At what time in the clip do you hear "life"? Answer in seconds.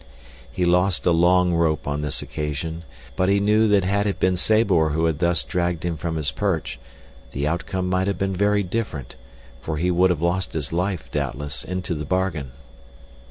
10.73-11.11